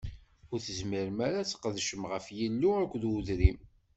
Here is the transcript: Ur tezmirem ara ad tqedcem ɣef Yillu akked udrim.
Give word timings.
Ur 0.51 0.59
tezmirem 0.65 1.17
ara 1.27 1.37
ad 1.41 1.47
tqedcem 1.49 2.03
ɣef 2.11 2.25
Yillu 2.37 2.71
akked 2.81 3.03
udrim. 3.15 3.59